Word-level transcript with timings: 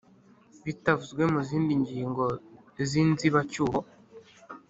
Batavuzwe 0.65 1.23
mu 1.31 1.39
zindi 1.47 1.73
ngingo 1.83 2.25
z’inzibacyuho 2.89 3.79